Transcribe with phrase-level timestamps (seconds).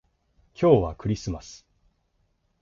[0.59, 1.63] 今日はクリスマス